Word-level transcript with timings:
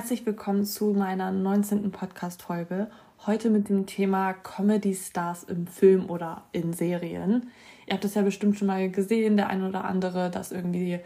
Herzlich 0.00 0.24
willkommen 0.24 0.64
zu 0.64 0.94
meiner 0.94 1.30
19. 1.30 1.90
Podcast-Folge. 1.90 2.86
Heute 3.26 3.50
mit 3.50 3.68
dem 3.68 3.84
Thema 3.84 4.32
Comedy-Stars 4.32 5.44
im 5.44 5.66
Film 5.66 6.08
oder 6.08 6.44
in 6.52 6.72
Serien. 6.72 7.50
Ihr 7.86 7.92
habt 7.92 8.04
das 8.04 8.14
ja 8.14 8.22
bestimmt 8.22 8.58
schon 8.58 8.68
mal 8.68 8.90
gesehen, 8.90 9.36
der 9.36 9.50
eine 9.50 9.68
oder 9.68 9.84
andere, 9.84 10.30
dass 10.30 10.52
irgendwie 10.52 11.00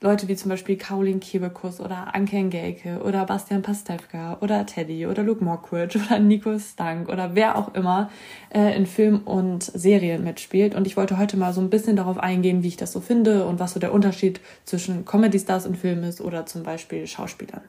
Leute 0.00 0.28
wie 0.28 0.34
zum 0.34 0.48
Beispiel 0.48 0.78
Caroline 0.78 1.18
Kebekus 1.18 1.78
oder 1.78 2.14
Anke 2.14 2.38
Engelke 2.38 3.02
oder 3.04 3.26
Bastian 3.26 3.60
Pastewka 3.60 4.38
oder 4.40 4.64
Teddy 4.64 5.06
oder 5.06 5.24
Luke 5.24 5.44
Mockridge 5.44 5.98
oder 5.98 6.18
Nico 6.18 6.58
Stank 6.58 7.10
oder 7.10 7.34
wer 7.34 7.58
auch 7.58 7.74
immer 7.74 8.08
äh, 8.48 8.74
in 8.74 8.86
Film 8.86 9.20
und 9.26 9.62
Serien 9.62 10.24
mitspielt. 10.24 10.74
Und 10.74 10.86
ich 10.86 10.96
wollte 10.96 11.18
heute 11.18 11.36
mal 11.36 11.52
so 11.52 11.60
ein 11.60 11.68
bisschen 11.68 11.96
darauf 11.96 12.16
eingehen, 12.16 12.62
wie 12.62 12.68
ich 12.68 12.78
das 12.78 12.92
so 12.92 13.00
finde 13.00 13.44
und 13.44 13.60
was 13.60 13.74
so 13.74 13.78
der 13.78 13.92
Unterschied 13.92 14.40
zwischen 14.64 15.04
Comedy-Stars 15.04 15.66
in 15.66 15.74
Filmen 15.74 16.04
ist 16.04 16.22
oder 16.22 16.46
zum 16.46 16.62
Beispiel 16.62 17.06
Schauspielern. 17.06 17.60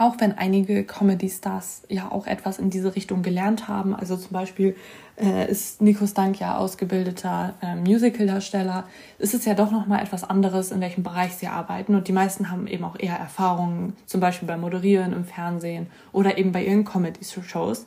Auch 0.00 0.14
wenn 0.18 0.32
einige 0.32 0.82
Comedy-Stars 0.82 1.82
ja 1.90 2.10
auch 2.10 2.26
etwas 2.26 2.58
in 2.58 2.70
diese 2.70 2.96
Richtung 2.96 3.22
gelernt 3.22 3.68
haben. 3.68 3.94
Also 3.94 4.16
zum 4.16 4.30
Beispiel 4.30 4.74
äh, 5.20 5.50
ist 5.50 5.82
Nico 5.82 6.06
Stank 6.06 6.40
ja 6.40 6.56
ausgebildeter 6.56 7.52
äh, 7.60 7.74
Musical-Darsteller. 7.74 8.84
Ist 9.18 9.34
es 9.34 9.44
ja 9.44 9.52
doch 9.52 9.70
nochmal 9.70 10.02
etwas 10.02 10.24
anderes, 10.24 10.72
in 10.72 10.80
welchem 10.80 11.02
Bereich 11.02 11.34
sie 11.34 11.48
arbeiten. 11.48 11.94
Und 11.94 12.08
die 12.08 12.12
meisten 12.12 12.50
haben 12.50 12.66
eben 12.66 12.82
auch 12.84 12.98
eher 12.98 13.16
Erfahrungen, 13.16 13.92
zum 14.06 14.22
Beispiel 14.22 14.48
beim 14.48 14.62
Moderieren 14.62 15.12
im 15.12 15.26
Fernsehen 15.26 15.88
oder 16.12 16.38
eben 16.38 16.50
bei 16.50 16.64
ihren 16.64 16.86
Comedy-Shows. 16.86 17.84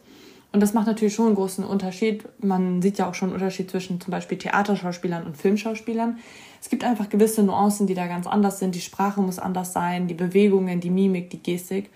Und 0.52 0.60
das 0.60 0.76
macht 0.76 0.86
natürlich 0.86 1.16
schon 1.16 1.26
einen 1.26 1.36
großen 1.36 1.66
Unterschied. 1.66 2.26
Man 2.44 2.84
sieht 2.84 3.00
ja 3.00 3.10
auch 3.10 3.16
schon 3.16 3.30
einen 3.30 3.38
Unterschied 3.38 3.72
zwischen 3.72 4.00
zum 4.00 4.12
Beispiel 4.12 4.38
Theaterschauspielern 4.38 5.26
und 5.26 5.36
Filmschauspielern. 5.36 6.20
Es 6.62 6.70
gibt 6.70 6.84
einfach 6.84 7.10
gewisse 7.10 7.42
Nuancen, 7.42 7.88
die 7.88 7.96
da 7.96 8.06
ganz 8.06 8.28
anders 8.28 8.60
sind. 8.60 8.76
Die 8.76 8.82
Sprache 8.82 9.20
muss 9.20 9.40
anders 9.40 9.74
sein, 9.74 10.08
die 10.08 10.14
Bewegungen, 10.14 10.80
die 10.80 10.92
Mimik, 10.92 11.32
die 11.32 11.42
Gestik. 11.42 11.90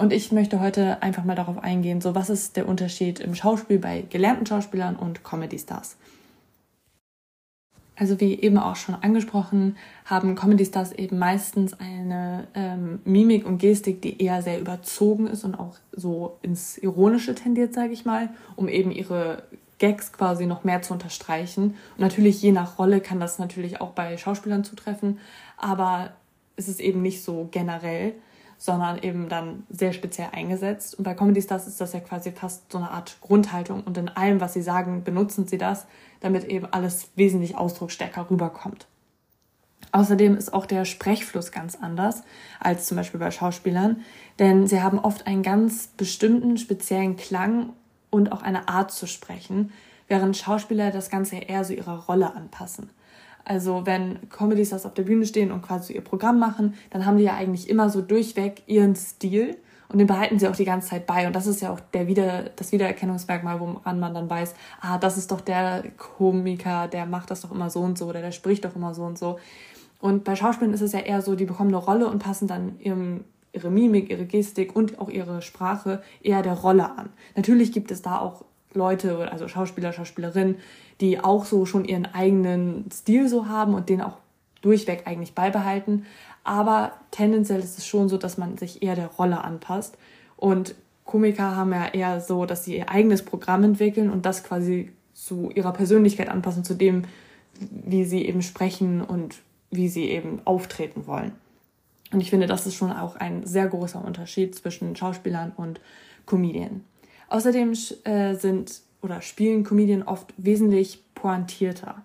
Und 0.00 0.14
ich 0.14 0.32
möchte 0.32 0.60
heute 0.60 1.02
einfach 1.02 1.24
mal 1.24 1.34
darauf 1.34 1.62
eingehen, 1.62 2.00
so 2.00 2.14
was 2.14 2.30
ist 2.30 2.56
der 2.56 2.66
Unterschied 2.66 3.20
im 3.20 3.34
Schauspiel 3.34 3.78
bei 3.78 4.02
gelernten 4.08 4.46
Schauspielern 4.46 4.96
und 4.96 5.24
Comedy-Stars. 5.24 5.98
Also 7.96 8.18
wie 8.18 8.40
eben 8.40 8.56
auch 8.56 8.76
schon 8.76 8.94
angesprochen, 8.94 9.76
haben 10.06 10.36
Comedy-Stars 10.36 10.92
eben 10.92 11.18
meistens 11.18 11.78
eine 11.78 12.48
ähm, 12.54 13.00
Mimik 13.04 13.44
und 13.44 13.58
Gestik, 13.58 14.00
die 14.00 14.22
eher 14.22 14.40
sehr 14.40 14.58
überzogen 14.58 15.26
ist 15.26 15.44
und 15.44 15.54
auch 15.54 15.76
so 15.92 16.38
ins 16.40 16.78
Ironische 16.78 17.34
tendiert, 17.34 17.74
sage 17.74 17.92
ich 17.92 18.06
mal, 18.06 18.30
um 18.56 18.68
eben 18.68 18.92
ihre 18.92 19.42
Gags 19.76 20.14
quasi 20.14 20.46
noch 20.46 20.64
mehr 20.64 20.80
zu 20.80 20.94
unterstreichen. 20.94 21.74
Und 21.98 22.00
natürlich 22.00 22.40
je 22.40 22.52
nach 22.52 22.78
Rolle 22.78 23.02
kann 23.02 23.20
das 23.20 23.38
natürlich 23.38 23.82
auch 23.82 23.90
bei 23.90 24.16
Schauspielern 24.16 24.64
zutreffen, 24.64 25.18
aber 25.58 26.12
es 26.56 26.68
ist 26.68 26.80
eben 26.80 27.02
nicht 27.02 27.22
so 27.22 27.48
generell, 27.50 28.14
sondern 28.60 28.98
eben 29.02 29.30
dann 29.30 29.64
sehr 29.70 29.94
speziell 29.94 30.28
eingesetzt. 30.32 30.94
Und 30.94 31.04
bei 31.04 31.14
Comedy 31.14 31.40
Stars 31.40 31.66
ist 31.66 31.80
das 31.80 31.94
ja 31.94 32.00
quasi 32.00 32.30
fast 32.30 32.70
so 32.70 32.76
eine 32.76 32.90
Art 32.90 33.16
Grundhaltung 33.22 33.82
und 33.82 33.96
in 33.96 34.10
allem, 34.10 34.40
was 34.40 34.52
sie 34.52 34.62
sagen, 34.62 35.02
benutzen 35.02 35.48
sie 35.48 35.58
das 35.58 35.86
damit 36.20 36.44
eben 36.44 36.66
alles 36.66 37.08
wesentlich 37.16 37.56
ausdrucksstärker 37.56 38.30
rüberkommt. 38.30 38.86
Außerdem 39.92 40.36
ist 40.36 40.52
auch 40.52 40.66
der 40.66 40.84
Sprechfluss 40.84 41.50
ganz 41.50 41.74
anders 41.74 42.22
als 42.60 42.86
zum 42.86 42.98
Beispiel 42.98 43.18
bei 43.18 43.30
Schauspielern, 43.30 44.02
denn 44.38 44.66
sie 44.66 44.82
haben 44.82 44.98
oft 44.98 45.26
einen 45.26 45.42
ganz 45.42 45.88
bestimmten, 45.96 46.58
speziellen 46.58 47.16
Klang 47.16 47.70
und 48.10 48.30
auch 48.30 48.42
eine 48.42 48.68
Art 48.68 48.92
zu 48.92 49.06
sprechen, 49.06 49.72
während 50.06 50.36
Schauspieler 50.36 50.90
das 50.90 51.08
Ganze 51.08 51.36
eher 51.36 51.64
so 51.64 51.72
ihrer 51.72 52.04
Rolle 52.04 52.34
anpassen. 52.36 52.90
Also 53.44 53.86
wenn 53.86 54.28
Comedy-Stars 54.30 54.86
auf 54.86 54.94
der 54.94 55.02
Bühne 55.02 55.26
stehen 55.26 55.52
und 55.52 55.62
quasi 55.62 55.94
ihr 55.94 56.02
Programm 56.02 56.38
machen, 56.38 56.74
dann 56.90 57.06
haben 57.06 57.16
die 57.16 57.24
ja 57.24 57.34
eigentlich 57.34 57.68
immer 57.68 57.90
so 57.90 58.02
durchweg 58.02 58.62
ihren 58.66 58.94
Stil 58.94 59.56
und 59.90 59.98
den 59.98 60.06
behalten 60.06 60.38
sie 60.38 60.46
auch 60.46 60.54
die 60.54 60.64
ganze 60.64 60.90
Zeit 60.90 61.06
bei. 61.06 61.26
Und 61.26 61.34
das 61.34 61.48
ist 61.48 61.60
ja 61.60 61.72
auch 61.72 61.80
der 61.80 62.06
Wieder, 62.06 62.50
das 62.54 62.70
Wiedererkennungsmerkmal, 62.70 63.58
woran 63.58 63.98
man 63.98 64.14
dann 64.14 64.30
weiß, 64.30 64.54
ah, 64.80 64.98
das 64.98 65.18
ist 65.18 65.32
doch 65.32 65.40
der 65.40 65.82
Komiker, 65.96 66.86
der 66.86 67.06
macht 67.06 67.30
das 67.30 67.40
doch 67.40 67.50
immer 67.50 67.70
so 67.70 67.80
und 67.80 67.98
so 67.98 68.06
oder 68.06 68.20
der 68.20 68.30
spricht 68.30 68.64
doch 68.64 68.76
immer 68.76 68.94
so 68.94 69.02
und 69.02 69.18
so. 69.18 69.38
Und 69.98 70.24
bei 70.24 70.36
Schauspielern 70.36 70.72
ist 70.72 70.80
es 70.80 70.92
ja 70.92 71.00
eher 71.00 71.22
so, 71.22 71.34
die 71.34 71.44
bekommen 71.44 71.70
eine 71.70 71.84
Rolle 71.84 72.06
und 72.06 72.20
passen 72.20 72.46
dann 72.46 72.78
ihrem, 72.78 73.24
ihre 73.52 73.70
Mimik, 73.70 74.10
ihre 74.10 74.26
Gestik 74.26 74.76
und 74.76 75.00
auch 75.00 75.08
ihre 75.08 75.42
Sprache 75.42 76.02
eher 76.22 76.42
der 76.42 76.54
Rolle 76.54 76.96
an. 76.96 77.10
Natürlich 77.34 77.72
gibt 77.72 77.90
es 77.90 78.00
da 78.00 78.18
auch 78.20 78.44
Leute, 78.72 79.30
also 79.30 79.48
Schauspieler, 79.48 79.92
Schauspielerinnen, 79.92 80.56
die 81.00 81.20
auch 81.20 81.44
so 81.44 81.66
schon 81.66 81.84
ihren 81.84 82.06
eigenen 82.06 82.90
Stil 82.92 83.28
so 83.28 83.48
haben 83.48 83.74
und 83.74 83.88
den 83.88 84.00
auch 84.00 84.18
durchweg 84.62 85.06
eigentlich 85.06 85.34
beibehalten. 85.34 86.06
Aber 86.44 86.92
tendenziell 87.10 87.60
ist 87.60 87.78
es 87.78 87.86
schon 87.86 88.08
so, 88.08 88.16
dass 88.16 88.38
man 88.38 88.58
sich 88.58 88.82
eher 88.82 88.96
der 88.96 89.08
Rolle 89.08 89.42
anpasst. 89.42 89.96
Und 90.36 90.74
Komiker 91.04 91.56
haben 91.56 91.72
ja 91.72 91.88
eher 91.88 92.20
so, 92.20 92.46
dass 92.46 92.64
sie 92.64 92.76
ihr 92.76 92.90
eigenes 92.90 93.24
Programm 93.24 93.64
entwickeln 93.64 94.10
und 94.10 94.26
das 94.26 94.44
quasi 94.44 94.92
zu 95.12 95.50
ihrer 95.50 95.72
Persönlichkeit 95.72 96.28
anpassen, 96.28 96.64
zu 96.64 96.74
dem, 96.74 97.04
wie 97.58 98.04
sie 98.04 98.24
eben 98.24 98.42
sprechen 98.42 99.02
und 99.02 99.40
wie 99.70 99.88
sie 99.88 100.04
eben 100.10 100.40
auftreten 100.44 101.06
wollen. 101.06 101.32
Und 102.12 102.20
ich 102.20 102.30
finde, 102.30 102.46
das 102.46 102.66
ist 102.66 102.74
schon 102.74 102.92
auch 102.92 103.16
ein 103.16 103.46
sehr 103.46 103.68
großer 103.68 104.02
Unterschied 104.04 104.54
zwischen 104.54 104.96
Schauspielern 104.96 105.52
und 105.56 105.80
Comedien. 106.26 106.84
Außerdem 107.30 107.72
äh, 108.04 108.34
sind 108.34 108.82
oder 109.00 109.22
spielen 109.22 109.64
Comedien 109.64 110.02
oft 110.02 110.34
wesentlich 110.36 111.02
pointierter. 111.14 112.04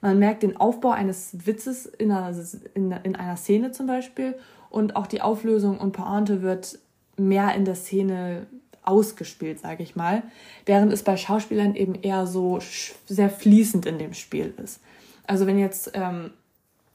Man 0.00 0.18
merkt 0.18 0.42
den 0.42 0.58
Aufbau 0.58 0.90
eines 0.90 1.46
Witzes 1.46 1.86
in 1.86 2.12
einer, 2.12 2.36
in, 2.74 2.92
in 2.92 3.16
einer 3.16 3.36
Szene 3.36 3.72
zum 3.72 3.86
Beispiel 3.86 4.34
und 4.68 4.96
auch 4.96 5.06
die 5.06 5.22
Auflösung 5.22 5.78
und 5.78 5.92
Pointe 5.92 6.42
wird 6.42 6.78
mehr 7.16 7.54
in 7.54 7.64
der 7.64 7.76
Szene 7.76 8.46
ausgespielt, 8.82 9.60
sage 9.60 9.82
ich 9.82 9.96
mal, 9.96 10.22
während 10.66 10.92
es 10.92 11.02
bei 11.02 11.16
Schauspielern 11.16 11.74
eben 11.74 11.94
eher 11.94 12.26
so 12.26 12.58
sehr 13.06 13.30
fließend 13.30 13.86
in 13.86 13.98
dem 13.98 14.12
Spiel 14.12 14.52
ist. 14.62 14.80
Also 15.26 15.46
wenn 15.46 15.58
jetzt 15.58 15.92
ähm, 15.94 16.32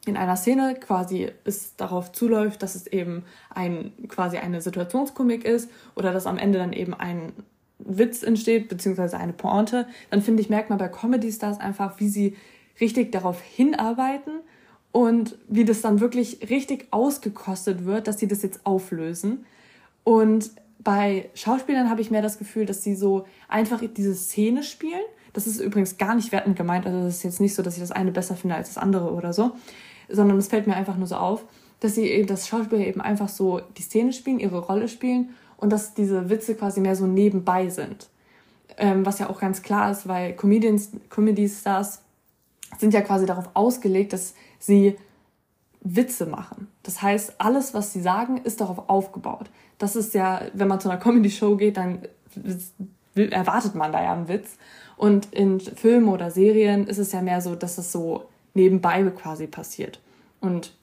in 0.05 0.17
einer 0.17 0.35
Szene 0.35 0.75
quasi 0.75 1.31
es 1.45 1.75
darauf 1.75 2.11
zuläuft, 2.11 2.61
dass 2.61 2.75
es 2.75 2.87
eben 2.87 3.23
ein 3.49 3.91
quasi 4.07 4.37
eine 4.37 4.61
Situationskomik 4.61 5.45
ist 5.45 5.69
oder 5.95 6.13
dass 6.13 6.27
am 6.27 6.37
Ende 6.37 6.59
dann 6.59 6.73
eben 6.73 6.93
ein 6.93 7.33
Witz 7.79 8.23
entsteht 8.23 8.67
beziehungsweise 8.67 9.17
eine 9.17 9.33
Pointe, 9.33 9.87
dann 10.09 10.21
finde 10.21 10.41
ich 10.41 10.49
merkt 10.49 10.69
man 10.69 10.77
bei 10.77 10.89
Comedy 10.89 11.31
Stars 11.31 11.59
einfach, 11.59 11.99
wie 11.99 12.09
sie 12.09 12.35
richtig 12.79 13.11
darauf 13.11 13.41
hinarbeiten 13.41 14.39
und 14.91 15.37
wie 15.47 15.65
das 15.65 15.81
dann 15.81 15.99
wirklich 15.99 16.49
richtig 16.49 16.87
ausgekostet 16.91 17.85
wird, 17.85 18.07
dass 18.07 18.19
sie 18.19 18.27
das 18.27 18.41
jetzt 18.41 18.65
auflösen. 18.65 19.45
Und 20.03 20.51
bei 20.79 21.29
Schauspielern 21.35 21.89
habe 21.89 22.01
ich 22.01 22.11
mehr 22.11 22.21
das 22.21 22.37
Gefühl, 22.37 22.65
dass 22.65 22.83
sie 22.83 22.95
so 22.95 23.25
einfach 23.47 23.81
diese 23.95 24.15
Szene 24.15 24.63
spielen. 24.63 25.01
Das 25.33 25.45
ist 25.45 25.59
übrigens 25.59 25.97
gar 25.97 26.15
nicht 26.15 26.31
wertend 26.31 26.55
gemeint. 26.55 26.85
Also 26.85 27.03
das 27.03 27.17
ist 27.17 27.23
jetzt 27.23 27.41
nicht 27.41 27.53
so, 27.53 27.61
dass 27.61 27.75
ich 27.75 27.81
das 27.81 27.91
eine 27.91 28.11
besser 28.11 28.35
finde 28.35 28.55
als 28.55 28.69
das 28.69 28.81
andere 28.81 29.13
oder 29.13 29.33
so, 29.33 29.51
sondern 30.09 30.37
es 30.37 30.47
fällt 30.47 30.67
mir 30.67 30.75
einfach 30.75 30.97
nur 30.97 31.07
so 31.07 31.15
auf, 31.15 31.45
dass 31.81 31.95
sie, 31.95 32.25
dass 32.25 32.47
Schauspieler 32.47 32.85
eben 32.85 33.01
einfach 33.01 33.29
so 33.29 33.61
die 33.77 33.83
Szene 33.83 34.13
spielen, 34.13 34.39
ihre 34.39 34.59
Rolle 34.59 34.87
spielen 34.87 35.29
und 35.59 35.71
dass 35.71 35.93
diese 35.93 36.29
Witze 36.29 36.55
quasi 36.55 36.79
mehr 36.79 36.95
so 36.95 37.05
nebenbei 37.05 37.69
sind. 37.69 38.09
Ähm, 38.77 39.05
was 39.05 39.19
ja 39.19 39.29
auch 39.29 39.39
ganz 39.39 39.61
klar 39.61 39.91
ist, 39.91 40.07
weil 40.07 40.33
Comedians, 40.33 40.91
Comedy-Stars 41.09 42.01
sind 42.77 42.93
ja 42.93 43.01
quasi 43.01 43.25
darauf 43.25 43.49
ausgelegt, 43.53 44.13
dass 44.13 44.35
sie 44.57 44.95
Witze 45.81 46.25
machen. 46.25 46.67
Das 46.83 47.01
heißt, 47.01 47.35
alles, 47.39 47.73
was 47.73 47.93
sie 47.93 48.01
sagen, 48.01 48.37
ist 48.37 48.61
darauf 48.61 48.89
aufgebaut. 48.89 49.49
Das 49.77 49.95
ist 49.95 50.13
ja, 50.13 50.41
wenn 50.53 50.67
man 50.67 50.79
zu 50.79 50.89
einer 50.89 50.99
Comedy-Show 50.99 51.57
geht, 51.57 51.77
dann 51.77 52.03
erwartet 53.15 53.75
man 53.75 53.91
da 53.91 54.03
ja 54.03 54.13
einen 54.13 54.27
Witz. 54.27 54.57
Und 54.97 55.33
in 55.33 55.59
Filmen 55.59 56.09
oder 56.09 56.31
Serien 56.31 56.87
ist 56.87 56.97
es 56.97 57.11
ja 57.11 57.21
mehr 57.21 57.41
so, 57.41 57.55
dass 57.55 57.77
es 57.77 57.91
so 57.91 58.25
nebenbei 58.53 59.03
quasi 59.11 59.47
passiert. 59.47 59.99
Und 60.41 60.73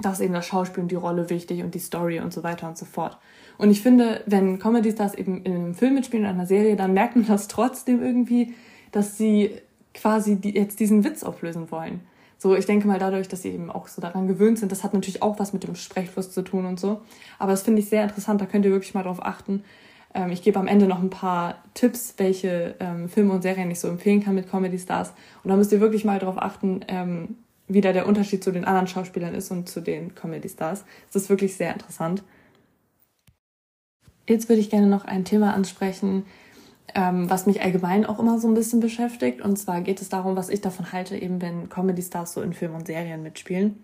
da 0.00 0.12
ist 0.12 0.20
eben 0.20 0.34
das 0.34 0.46
Schauspiel 0.46 0.82
und 0.82 0.90
die 0.90 0.96
Rolle 0.96 1.30
wichtig 1.30 1.62
und 1.62 1.74
die 1.74 1.78
Story 1.78 2.20
und 2.20 2.32
so 2.32 2.42
weiter 2.42 2.68
und 2.68 2.78
so 2.78 2.84
fort. 2.84 3.18
Und 3.58 3.70
ich 3.70 3.82
finde, 3.82 4.22
wenn 4.26 4.58
Comedy-Stars 4.58 5.14
eben 5.14 5.42
in 5.42 5.54
einem 5.54 5.74
Film 5.74 5.94
mitspielen, 5.94 6.24
in 6.24 6.30
einer 6.30 6.46
Serie, 6.46 6.76
dann 6.76 6.94
merkt 6.94 7.16
man 7.16 7.26
das 7.26 7.48
trotzdem 7.48 8.02
irgendwie, 8.02 8.54
dass 8.92 9.18
sie 9.18 9.50
quasi 9.94 10.36
die, 10.36 10.54
jetzt 10.54 10.80
diesen 10.80 11.04
Witz 11.04 11.24
auflösen 11.24 11.70
wollen. 11.70 12.00
So, 12.38 12.54
ich 12.54 12.66
denke 12.66 12.86
mal 12.86 13.00
dadurch, 13.00 13.26
dass 13.26 13.42
sie 13.42 13.50
eben 13.50 13.68
auch 13.68 13.88
so 13.88 14.00
daran 14.00 14.28
gewöhnt 14.28 14.60
sind, 14.60 14.70
das 14.70 14.84
hat 14.84 14.94
natürlich 14.94 15.22
auch 15.22 15.40
was 15.40 15.52
mit 15.52 15.64
dem 15.64 15.74
Sprechfluss 15.74 16.30
zu 16.30 16.42
tun 16.42 16.66
und 16.66 16.78
so. 16.78 17.00
Aber 17.40 17.50
das 17.50 17.62
finde 17.62 17.80
ich 17.80 17.88
sehr 17.88 18.04
interessant, 18.04 18.40
da 18.40 18.46
könnt 18.46 18.64
ihr 18.64 18.70
wirklich 18.70 18.94
mal 18.94 19.02
drauf 19.02 19.18
achten. 19.20 19.64
Ähm, 20.14 20.30
ich 20.30 20.42
gebe 20.42 20.60
am 20.60 20.68
Ende 20.68 20.86
noch 20.86 21.02
ein 21.02 21.10
paar 21.10 21.56
Tipps, 21.74 22.14
welche 22.16 22.76
ähm, 22.78 23.08
Filme 23.08 23.32
und 23.32 23.42
Serien 23.42 23.70
ich 23.72 23.80
so 23.80 23.88
empfehlen 23.88 24.22
kann 24.22 24.36
mit 24.36 24.48
Comedy 24.48 24.78
Stars. 24.78 25.12
Und 25.42 25.50
da 25.50 25.56
müsst 25.56 25.72
ihr 25.72 25.80
wirklich 25.80 26.04
mal 26.04 26.20
drauf 26.20 26.36
achten, 26.38 26.84
ähm, 26.86 27.36
wie 27.66 27.80
da 27.80 27.92
der 27.92 28.06
Unterschied 28.06 28.44
zu 28.44 28.52
den 28.52 28.64
anderen 28.64 28.86
Schauspielern 28.86 29.34
ist 29.34 29.50
und 29.50 29.68
zu 29.68 29.80
den 29.80 30.14
Comedy 30.14 30.48
Stars. 30.48 30.84
Das 31.12 31.22
ist 31.22 31.30
wirklich 31.30 31.56
sehr 31.56 31.72
interessant. 31.72 32.22
Jetzt 34.28 34.48
würde 34.48 34.60
ich 34.60 34.70
gerne 34.70 34.86
noch 34.86 35.04
ein 35.06 35.24
Thema 35.24 35.54
ansprechen, 35.54 36.24
ähm, 36.94 37.30
was 37.30 37.46
mich 37.46 37.62
allgemein 37.62 38.04
auch 38.04 38.18
immer 38.18 38.38
so 38.38 38.46
ein 38.46 38.54
bisschen 38.54 38.80
beschäftigt. 38.80 39.40
Und 39.40 39.58
zwar 39.58 39.80
geht 39.80 40.02
es 40.02 40.10
darum, 40.10 40.36
was 40.36 40.50
ich 40.50 40.60
davon 40.60 40.92
halte, 40.92 41.16
eben 41.16 41.40
wenn 41.40 41.68
Comedy-Stars 41.68 42.34
so 42.34 42.42
in 42.42 42.52
Filmen 42.52 42.76
und 42.76 42.86
Serien 42.86 43.22
mitspielen. 43.22 43.82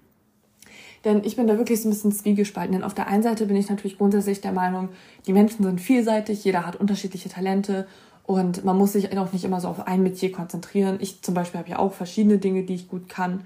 Denn 1.05 1.23
ich 1.25 1.37
bin 1.37 1.47
da 1.47 1.59
wirklich 1.59 1.81
so 1.81 1.89
ein 1.89 1.93
bisschen 1.93 2.13
zwiegespalten. 2.13 2.73
Denn 2.73 2.85
auf 2.85 2.95
der 2.95 3.09
einen 3.09 3.23
Seite 3.23 3.47
bin 3.47 3.57
ich 3.57 3.69
natürlich 3.69 3.99
grundsätzlich 3.99 4.41
der 4.41 4.53
Meinung, 4.53 4.91
die 5.27 5.33
Menschen 5.33 5.63
sind 5.63 5.81
vielseitig, 5.81 6.45
jeder 6.45 6.67
hat 6.67 6.77
unterschiedliche 6.77 7.29
Talente 7.29 7.87
und 8.27 8.65
man 8.65 8.77
muss 8.77 8.93
sich 8.93 9.17
auch 9.17 9.33
nicht 9.33 9.45
immer 9.45 9.61
so 9.61 9.69
auf 9.69 9.87
ein 9.87 10.03
Metier 10.03 10.33
konzentrieren. 10.33 10.99
Ich 11.01 11.23
zum 11.23 11.35
Beispiel 11.35 11.61
habe 11.61 11.71
ja 11.71 11.79
auch 11.79 11.93
verschiedene 11.93 12.39
Dinge, 12.39 12.65
die 12.65 12.75
ich 12.75 12.89
gut 12.89 13.09
kann. 13.09 13.43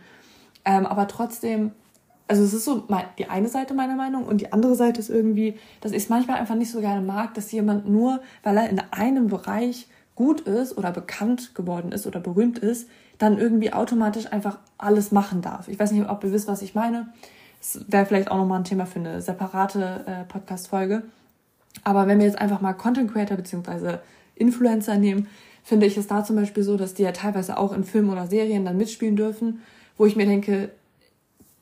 Ähm, 0.65 0.87
aber 0.87 1.09
trotzdem, 1.09 1.73
also 2.29 2.43
es 2.45 2.53
ist 2.53 2.67
so 2.67 2.87
die 3.19 3.29
eine 3.29 3.49
Seite 3.49 3.75
meiner 3.75 3.97
Meinung 3.97 4.25
und 4.25 4.43
die 4.43 4.53
andere 4.53 4.75
Seite 4.75 5.01
ist 5.01 5.09
irgendwie, 5.09 5.55
dass 5.81 5.93
ich 5.93 6.05
es 6.05 6.09
manchmal 6.11 6.37
einfach 6.37 6.55
nicht 6.55 6.71
so 6.71 6.81
gerne 6.81 7.05
mag, 7.05 7.35
dass 7.35 7.51
jemand 7.51 7.89
nur, 7.89 8.21
weil 8.43 8.57
er 8.59 8.69
in 8.69 8.81
einem 8.91 9.29
Bereich 9.29 9.89
gut 10.15 10.43
ist 10.43 10.77
oder 10.77 10.93
bekannt 10.93 11.55
geworden 11.55 11.91
ist 11.91 12.07
oder 12.07 12.21
berühmt 12.21 12.59
ist, 12.59 12.89
dann 13.19 13.39
irgendwie 13.39 13.73
automatisch 13.73 14.31
einfach 14.31 14.59
alles 14.77 15.11
machen 15.11 15.43
darf. 15.43 15.69
Ich 15.69 15.79
weiß 15.79 15.91
nicht, 15.93 16.09
ob 16.09 16.23
ihr 16.23 16.33
wisst, 16.33 16.49
was 16.49 16.63
ich 16.63 16.75
meine. 16.75 17.09
Das 17.61 17.81
wäre 17.89 18.05
vielleicht 18.05 18.31
auch 18.31 18.37
nochmal 18.37 18.61
ein 18.61 18.65
Thema 18.65 18.85
für 18.87 18.99
eine 18.99 19.23
separate 19.23 20.05
äh, 20.07 20.25
Podcast-Folge. 20.25 21.03
Aber 21.83 22.07
wenn 22.07 22.19
wir 22.19 22.27
jetzt 22.27 22.39
einfach 22.39 22.61
mal 22.61 22.75
Content 22.75 23.13
Creator 23.13 23.37
bzw. 23.37 23.99
Influencer 24.35 24.99
nehmen, 24.99 25.29
finde 25.65 25.87
ich 25.87 25.97
es 25.97 26.07
da 26.07 26.25
zum 26.25 26.37
Beispiel 26.37 26.63
so, 26.63 26.77
dass 26.77 26.95
die 26.95 27.03
ja 27.03 27.13
teilweise 27.13 27.57
auch 27.57 27.73
in 27.73 27.85
Filmen 27.85 28.11
oder 28.11 28.27
Serien 28.27 28.65
dann 28.65 28.77
mitspielen 28.77 29.17
dürfen, 29.17 29.61
wo 29.97 30.07
ich 30.07 30.17
mir 30.17 30.27
denke, 30.27 30.71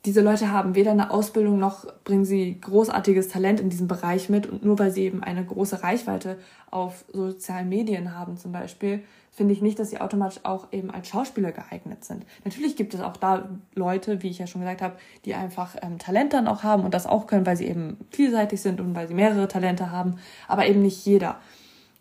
diese 0.06 0.20
Leute 0.20 0.52
haben 0.52 0.76
weder 0.76 0.92
eine 0.92 1.10
Ausbildung 1.10 1.58
noch 1.58 1.84
bringen 2.04 2.24
sie 2.24 2.60
großartiges 2.60 3.26
Talent 3.26 3.58
in 3.58 3.70
diesem 3.70 3.88
Bereich 3.88 4.28
mit. 4.28 4.46
Und 4.46 4.64
nur 4.64 4.78
weil 4.78 4.92
sie 4.92 5.02
eben 5.02 5.22
eine 5.22 5.44
große 5.44 5.82
Reichweite 5.82 6.38
auf 6.70 7.04
sozialen 7.12 7.68
Medien 7.68 8.16
haben 8.16 8.36
zum 8.36 8.52
Beispiel, 8.52 9.02
finde 9.32 9.52
ich 9.52 9.62
nicht, 9.62 9.80
dass 9.80 9.90
sie 9.90 10.00
automatisch 10.00 10.40
auch 10.44 10.72
eben 10.72 10.92
als 10.92 11.08
Schauspieler 11.08 11.50
geeignet 11.50 12.04
sind. 12.04 12.24
Natürlich 12.44 12.76
gibt 12.76 12.94
es 12.94 13.00
auch 13.00 13.16
da 13.16 13.48
Leute, 13.74 14.22
wie 14.22 14.30
ich 14.30 14.38
ja 14.38 14.46
schon 14.46 14.60
gesagt 14.60 14.80
habe, 14.80 14.94
die 15.24 15.34
einfach 15.34 15.74
ähm, 15.82 15.98
Talent 15.98 16.32
dann 16.32 16.46
auch 16.46 16.62
haben 16.62 16.84
und 16.84 16.94
das 16.94 17.06
auch 17.06 17.26
können, 17.26 17.44
weil 17.44 17.56
sie 17.56 17.66
eben 17.66 17.96
vielseitig 18.10 18.60
sind 18.62 18.80
und 18.80 18.94
weil 18.94 19.08
sie 19.08 19.14
mehrere 19.14 19.48
Talente 19.48 19.90
haben, 19.90 20.18
aber 20.46 20.66
eben 20.66 20.82
nicht 20.82 21.04
jeder. 21.04 21.40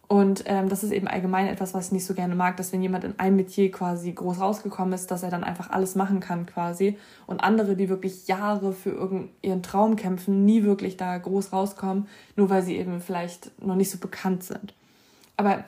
Und 0.07 0.43
ähm, 0.45 0.69
das 0.69 0.83
ist 0.83 0.91
eben 0.91 1.07
allgemein 1.07 1.47
etwas, 1.47 1.73
was 1.73 1.87
ich 1.87 1.91
nicht 1.91 2.05
so 2.05 2.13
gerne 2.13 2.35
mag, 2.35 2.57
dass 2.57 2.71
wenn 2.71 2.81
jemand 2.81 3.03
in 3.03 3.17
einem 3.17 3.37
Metier 3.37 3.71
quasi 3.71 4.11
groß 4.11 4.39
rausgekommen 4.39 4.93
ist, 4.93 5.09
dass 5.09 5.23
er 5.23 5.31
dann 5.31 5.43
einfach 5.43 5.71
alles 5.71 5.95
machen 5.95 6.19
kann 6.19 6.45
quasi. 6.45 6.97
Und 7.25 7.43
andere, 7.43 7.75
die 7.75 7.89
wirklich 7.89 8.27
Jahre 8.27 8.73
für 8.73 9.27
ihren 9.41 9.63
Traum 9.63 9.95
kämpfen, 9.95 10.45
nie 10.45 10.63
wirklich 10.63 10.97
da 10.97 11.17
groß 11.17 11.51
rauskommen, 11.53 12.07
nur 12.35 12.49
weil 12.49 12.61
sie 12.61 12.77
eben 12.77 13.01
vielleicht 13.01 13.51
noch 13.63 13.75
nicht 13.75 13.89
so 13.89 13.97
bekannt 13.97 14.43
sind. 14.43 14.73
Aber 15.37 15.63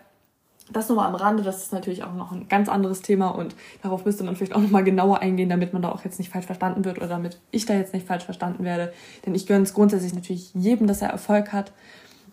das 0.72 0.90
nur 0.90 0.98
mal 0.98 1.08
am 1.08 1.16
Rande, 1.16 1.44
das 1.44 1.64
ist 1.64 1.74
natürlich 1.74 2.04
auch 2.04 2.14
noch 2.14 2.32
ein 2.32 2.48
ganz 2.50 2.68
anderes 2.68 3.02
Thema 3.02 3.30
und 3.30 3.56
darauf 3.82 4.06
müsste 4.06 4.24
man 4.24 4.36
vielleicht 4.36 4.54
auch 4.54 4.62
noch 4.62 4.70
mal 4.70 4.84
genauer 4.84 5.20
eingehen, 5.20 5.50
damit 5.50 5.72
man 5.74 5.82
da 5.82 5.92
auch 5.92 6.04
jetzt 6.04 6.20
nicht 6.20 6.30
falsch 6.30 6.46
verstanden 6.46 6.84
wird 6.84 6.98
oder 6.98 7.08
damit 7.08 7.40
ich 7.52 7.66
da 7.66 7.74
jetzt 7.74 7.94
nicht 7.94 8.06
falsch 8.06 8.26
verstanden 8.26 8.64
werde. 8.66 8.94
Denn 9.26 9.34
ich 9.34 9.48
gönne 9.48 9.64
es 9.64 9.74
grundsätzlich 9.74 10.14
natürlich 10.14 10.54
jedem, 10.54 10.88
dass 10.88 11.02
er 11.02 11.10
Erfolg 11.10 11.54
hat. 11.54 11.72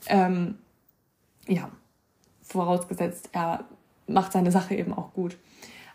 Ähm, 0.08 0.56
ja, 1.46 1.70
vorausgesetzt, 2.54 3.30
er 3.32 3.64
macht 4.06 4.32
seine 4.32 4.50
Sache 4.50 4.74
eben 4.74 4.92
auch 4.92 5.12
gut. 5.12 5.36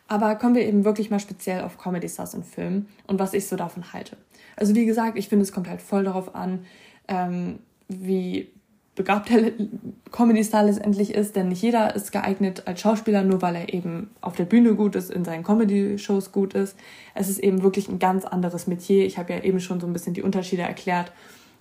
Aber 0.07 0.35
kommen 0.35 0.55
wir 0.55 0.65
eben 0.65 0.85
wirklich 0.85 1.11
mal 1.11 1.19
speziell 1.19 1.63
auf 1.63 1.77
Comedy 1.77 2.09
Stars 2.09 2.33
und 2.33 2.45
Filmen 2.45 2.87
und 3.07 3.19
was 3.19 3.33
ich 3.33 3.47
so 3.47 3.55
davon 3.55 3.93
halte. 3.93 4.17
Also 4.55 4.75
wie 4.75 4.85
gesagt, 4.85 5.17
ich 5.17 5.29
finde, 5.29 5.43
es 5.43 5.51
kommt 5.51 5.69
halt 5.69 5.81
voll 5.81 6.03
darauf 6.03 6.35
an, 6.35 6.65
ähm, 7.07 7.59
wie 7.87 8.49
begabt 8.99 9.29
der 9.29 9.53
Comedy-Star 10.11 10.65
letztendlich 10.65 11.13
ist, 11.13 11.37
denn 11.37 11.47
nicht 11.47 11.61
jeder 11.61 11.95
ist 11.95 12.11
geeignet 12.11 12.63
als 12.65 12.81
Schauspieler, 12.81 13.23
nur 13.23 13.41
weil 13.41 13.55
er 13.55 13.73
eben 13.73 14.09
auf 14.19 14.35
der 14.35 14.43
Bühne 14.43 14.75
gut 14.75 14.97
ist, 14.97 15.09
in 15.09 15.23
seinen 15.23 15.45
Comedy-Shows 15.45 16.33
gut 16.33 16.53
ist. 16.53 16.75
Es 17.15 17.29
ist 17.29 17.39
eben 17.39 17.63
wirklich 17.63 17.87
ein 17.87 17.99
ganz 17.99 18.25
anderes 18.25 18.67
Metier. 18.67 19.05
Ich 19.05 19.17
habe 19.17 19.31
ja 19.31 19.41
eben 19.41 19.61
schon 19.61 19.79
so 19.79 19.87
ein 19.87 19.93
bisschen 19.93 20.15
die 20.15 20.21
Unterschiede 20.21 20.63
erklärt. 20.63 21.13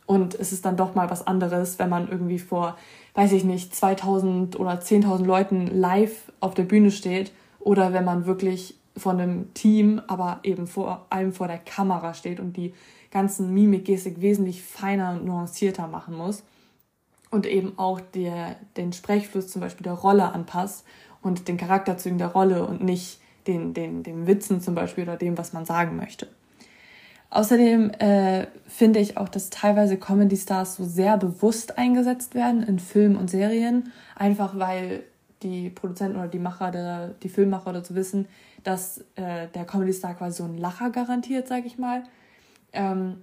Und 0.09 0.35
es 0.35 0.53
ist 0.53 0.65
dann 0.65 0.77
doch 0.77 0.97
mal 0.97 1.11
was 1.11 1.27
anderes, 1.27 1.79
wenn 1.79 1.91
man 1.91 2.09
irgendwie 2.09 2.41
vor 2.41 2.77
weiß 3.19 3.33
ich 3.33 3.43
nicht, 3.43 3.75
2000 3.75 4.61
oder 4.61 4.75
10.000 4.75 5.25
Leuten 5.25 5.67
live 5.67 6.31
auf 6.39 6.55
der 6.55 6.63
Bühne 6.63 6.93
steht 6.93 7.33
oder 7.59 7.93
wenn 7.93 8.05
man 8.05 8.27
wirklich 8.27 8.77
von 8.97 9.19
einem 9.19 9.53
Team, 9.55 10.01
aber 10.07 10.39
eben 10.45 10.69
vor 10.69 11.05
allem 11.11 11.33
vor 11.33 11.49
der 11.49 11.59
Kamera 11.59 12.15
steht 12.15 12.39
und 12.39 12.57
die 12.57 12.75
ganzen 13.11 13.53
Mimik, 13.53 13.87
Gestik 13.87 14.21
wesentlich 14.21 14.63
feiner 14.63 15.15
und 15.15 15.25
nuancierter 15.25 15.89
machen 15.89 16.17
muss 16.17 16.45
und 17.33 17.45
eben 17.45 17.77
auch 17.77 18.01
der, 18.01 18.55
den 18.77 18.93
Sprechfluss 18.93 19.49
zum 19.49 19.63
Beispiel 19.63 19.83
der 19.83 19.95
Rolle 19.95 20.31
anpasst 20.33 20.85
und 21.21 21.49
den 21.49 21.57
Charakterzügen 21.57 22.19
der 22.19 22.29
Rolle 22.29 22.65
und 22.65 22.85
nicht 22.85 23.21
den, 23.49 23.75
den, 23.75 24.05
den 24.05 24.29
Witzen 24.29 24.61
zum 24.61 24.77
Beispiel 24.77 25.03
oder 25.03 25.17
dem, 25.17 25.37
was 25.37 25.53
man 25.53 25.65
sagen 25.65 25.97
möchte. 25.97 26.29
Außerdem 27.31 27.91
äh, 27.91 28.47
finde 28.67 29.01
ich 29.01 29.19
auch, 29.19 29.29
dass 29.29 29.51
teilweise 29.51 29.99
Comedy-Stars 29.99 30.77
so 30.77 30.85
sehr 30.85 31.19
bewusst 31.19 31.77
eingesetzt 31.77 32.35
werden 32.35 32.63
in 32.63 32.79
Filmen 32.79 33.17
und 33.17 33.29
Serien, 33.29 33.93
einfach 34.17 34.59
weil 34.59 35.03
die 35.43 35.71
Produzenten 35.71 36.19
oder 36.19 36.29
die 36.29 36.39
Macher, 36.39 36.71
der, 36.71 37.09
die 37.23 37.29
Filmmacher 37.29 37.71
oder 37.71 37.83
wissen, 37.91 38.27
dass 38.65 38.99
äh, 39.17 39.47
der 39.55 39.65
Comedy-Star 39.65 40.15
quasi 40.15 40.39
so 40.39 40.45
einen 40.45 40.59
Lacher 40.59 40.91
garantiert, 40.91 41.49
sage 41.49 41.67
ich 41.67 41.79
mal. 41.79 42.03
Ähm, 42.73 43.19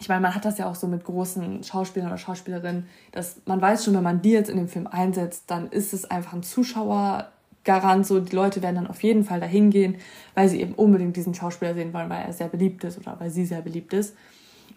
ich 0.00 0.08
meine, 0.08 0.20
man 0.20 0.34
hat 0.34 0.44
das 0.44 0.58
ja 0.58 0.68
auch 0.68 0.74
so 0.74 0.86
mit 0.86 1.04
großen 1.04 1.62
Schauspielern 1.62 2.08
oder 2.08 2.18
Schauspielerinnen, 2.18 2.88
dass 3.12 3.42
man 3.44 3.60
weiß 3.60 3.84
schon, 3.84 3.94
wenn 3.94 4.02
man 4.02 4.22
die 4.22 4.32
jetzt 4.32 4.50
in 4.50 4.56
dem 4.56 4.68
Film 4.68 4.86
einsetzt, 4.86 5.44
dann 5.48 5.68
ist 5.68 5.92
es 5.92 6.10
einfach 6.10 6.32
ein 6.32 6.42
Zuschauer, 6.42 7.28
Garant 7.64 8.06
so, 8.06 8.20
die 8.20 8.34
Leute 8.34 8.62
werden 8.62 8.76
dann 8.76 8.86
auf 8.86 9.02
jeden 9.02 9.24
Fall 9.24 9.40
dahin 9.40 9.70
gehen, 9.70 9.96
weil 10.34 10.48
sie 10.48 10.60
eben 10.60 10.74
unbedingt 10.74 11.16
diesen 11.16 11.34
Schauspieler 11.34 11.74
sehen 11.74 11.92
wollen, 11.92 12.10
weil 12.10 12.24
er 12.24 12.32
sehr 12.32 12.48
beliebt 12.48 12.84
ist 12.84 12.98
oder 12.98 13.18
weil 13.20 13.30
sie 13.30 13.44
sehr 13.44 13.62
beliebt 13.62 13.92
ist. 13.92 14.16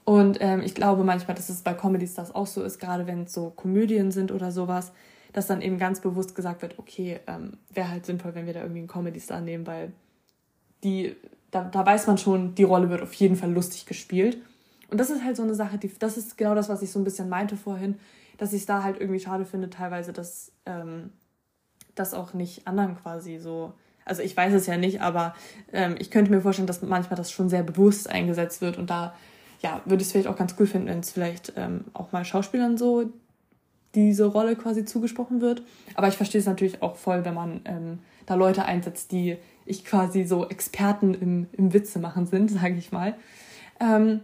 Und 0.03 0.37
ähm, 0.39 0.61
ich 0.63 0.75
glaube 0.75 1.03
manchmal, 1.03 1.35
dass 1.35 1.49
es 1.49 1.63
bei 1.63 1.73
Comedy 1.73 2.07
Stars 2.07 2.33
auch 2.33 2.45
so 2.45 2.63
ist, 2.63 2.79
gerade 2.79 3.07
wenn 3.07 3.23
es 3.23 3.33
so 3.33 3.49
Komödien 3.49 4.11
sind 4.11 4.31
oder 4.31 4.51
sowas, 4.51 4.91
dass 5.33 5.47
dann 5.47 5.61
eben 5.61 5.79
ganz 5.79 5.99
bewusst 5.99 6.35
gesagt 6.35 6.61
wird, 6.61 6.77
okay, 6.77 7.19
ähm, 7.27 7.57
wäre 7.73 7.89
halt 7.89 8.05
sinnvoll, 8.05 8.35
wenn 8.35 8.45
wir 8.45 8.53
da 8.53 8.61
irgendwie 8.61 8.79
einen 8.79 8.87
Comedy 8.87 9.19
Star 9.19 9.41
nehmen, 9.41 9.65
weil 9.65 9.91
die, 10.83 11.15
da, 11.49 11.63
da 11.63 11.85
weiß 11.85 12.05
man 12.07 12.17
schon, 12.17 12.53
die 12.55 12.63
Rolle 12.63 12.89
wird 12.89 13.01
auf 13.01 13.13
jeden 13.15 13.35
Fall 13.35 13.51
lustig 13.51 13.85
gespielt. 13.87 14.37
Und 14.91 14.99
das 14.99 15.09
ist 15.09 15.23
halt 15.23 15.35
so 15.35 15.43
eine 15.43 15.55
Sache, 15.55 15.79
die, 15.79 15.91
das 15.97 16.17
ist 16.17 16.37
genau 16.37 16.53
das, 16.53 16.69
was 16.69 16.83
ich 16.83 16.91
so 16.91 16.99
ein 16.99 17.03
bisschen 17.03 17.27
meinte 17.27 17.57
vorhin, 17.57 17.95
dass 18.37 18.53
ich 18.53 18.61
es 18.61 18.65
da 18.65 18.83
halt 18.83 18.99
irgendwie 18.99 19.19
schade 19.19 19.45
finde, 19.45 19.69
teilweise, 19.69 20.13
dass 20.13 20.51
ähm, 20.65 21.09
das 21.95 22.13
auch 22.13 22.33
nicht 22.33 22.68
anderen 22.68 22.97
quasi 22.97 23.38
so. 23.38 23.74
Also 24.06 24.21
ich 24.21 24.38
weiß 24.38 24.54
es 24.54 24.68
ja 24.68 24.78
nicht, 24.78 25.02
aber 25.02 25.33
ähm, 25.73 25.95
ich 25.97 26.11
könnte 26.11 26.31
mir 26.31 26.42
vorstellen, 26.42 26.68
dass 26.68 26.81
manchmal 26.81 27.18
das 27.18 27.31
schon 27.31 27.49
sehr 27.49 27.64
bewusst 27.64 28.09
eingesetzt 28.09 28.61
wird 28.61 28.78
und 28.78 28.90
da 28.90 29.16
ja, 29.61 29.81
würde 29.85 30.02
ich 30.02 30.07
es 30.07 30.11
vielleicht 30.11 30.28
auch 30.28 30.35
ganz 30.35 30.56
cool 30.59 30.68
finden, 30.68 30.87
wenn 30.87 30.99
es 30.99 31.11
vielleicht 31.11 31.54
ähm, 31.56 31.85
auch 31.94 32.11
mal 32.11 32.23
Schauspielern 32.23 32.78
so 32.78 33.09
diese 33.95 34.25
Rolle 34.25 34.56
quasi 34.56 34.85
zugesprochen 34.85 35.42
wird. 35.42 35.64
Aber 35.95 36.07
ich 36.07 36.16
verstehe 36.16 36.40
es 36.40 36.45
natürlich 36.45 36.81
auch 36.83 36.97
voll, 36.97 37.25
wenn 37.25 37.33
man 37.33 37.61
ähm, 37.66 37.99
da 38.25 38.35
Leute 38.35 38.66
einsetzt, 38.66 39.11
die 39.11 39.37
ich 39.66 39.85
quasi 39.85 40.25
so 40.25 40.47
Experten 40.47 41.14
im, 41.14 41.47
im 41.54 41.73
Witze 41.73 41.99
machen 41.99 42.28
sind, 42.28 42.52
sage 42.52 42.75
ich 42.75 42.92
mal. 42.92 43.16
Ähm, 43.80 44.21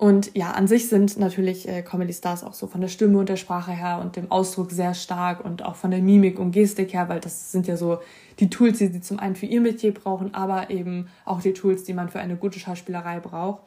und 0.00 0.34
ja, 0.34 0.52
an 0.52 0.66
sich 0.66 0.88
sind 0.88 1.18
natürlich 1.18 1.68
äh, 1.68 1.82
Comedy 1.82 2.14
Stars 2.14 2.42
auch 2.42 2.54
so 2.54 2.66
von 2.66 2.80
der 2.80 2.88
Stimme 2.88 3.18
und 3.18 3.28
der 3.28 3.36
Sprache 3.36 3.72
her 3.72 4.00
und 4.00 4.16
dem 4.16 4.30
Ausdruck 4.30 4.70
sehr 4.70 4.94
stark 4.94 5.44
und 5.44 5.62
auch 5.62 5.76
von 5.76 5.90
der 5.90 6.00
Mimik 6.00 6.38
und 6.38 6.52
Gestik 6.52 6.94
her, 6.94 7.10
weil 7.10 7.20
das 7.20 7.52
sind 7.52 7.66
ja 7.66 7.76
so 7.76 7.98
die 8.38 8.48
Tools, 8.48 8.78
die 8.78 8.86
sie 8.86 9.02
zum 9.02 9.18
einen 9.18 9.36
für 9.36 9.44
ihr 9.44 9.60
Metier 9.60 9.92
brauchen, 9.92 10.32
aber 10.32 10.70
eben 10.70 11.08
auch 11.26 11.42
die 11.42 11.52
Tools, 11.52 11.84
die 11.84 11.92
man 11.92 12.08
für 12.08 12.18
eine 12.18 12.36
gute 12.36 12.58
Schauspielerei 12.58 13.20
braucht. 13.20 13.60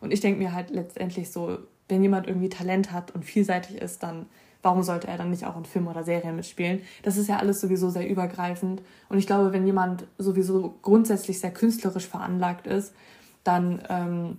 Und 0.00 0.12
ich 0.12 0.20
denke 0.20 0.38
mir 0.38 0.54
halt 0.54 0.70
letztendlich 0.70 1.32
so, 1.32 1.58
wenn 1.88 2.04
jemand 2.04 2.28
irgendwie 2.28 2.50
Talent 2.50 2.92
hat 2.92 3.12
und 3.12 3.24
vielseitig 3.24 3.82
ist, 3.82 4.04
dann 4.04 4.26
warum 4.62 4.84
sollte 4.84 5.08
er 5.08 5.18
dann 5.18 5.30
nicht 5.30 5.44
auch 5.44 5.56
in 5.56 5.64
Filmen 5.64 5.88
oder 5.88 6.04
Serien 6.04 6.36
mitspielen? 6.36 6.82
Das 7.02 7.16
ist 7.16 7.28
ja 7.28 7.38
alles 7.38 7.60
sowieso 7.60 7.90
sehr 7.90 8.08
übergreifend. 8.08 8.80
Und 9.08 9.18
ich 9.18 9.26
glaube, 9.26 9.52
wenn 9.52 9.66
jemand 9.66 10.06
sowieso 10.18 10.76
grundsätzlich 10.82 11.40
sehr 11.40 11.50
künstlerisch 11.50 12.06
veranlagt 12.06 12.68
ist, 12.68 12.94
dann 13.42 13.82
ähm, 13.88 14.38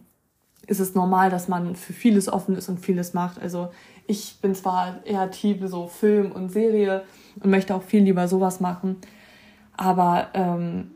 ist 0.68 0.80
es 0.80 0.96
normal, 0.96 1.30
dass 1.30 1.48
man 1.48 1.76
für 1.76 1.94
vieles 1.94 2.32
offen 2.32 2.56
ist 2.56 2.70
und 2.70 2.80
vieles 2.80 3.14
macht. 3.14 3.40
Also 3.42 3.70
ich 4.08 4.38
bin 4.42 4.56
zwar 4.56 5.06
eher 5.06 5.32
Team 5.32 5.68
so 5.68 5.88
Film 5.88 6.32
und 6.32 6.50
Serie 6.50 7.04
und 7.40 7.50
möchte 7.50 7.76
auch 7.76 7.84
viel 7.84 8.04
lieber 8.04 8.28
sowas 8.28 8.60
machen, 8.60 8.98
aber 9.76 10.30
ähm, 10.34 10.92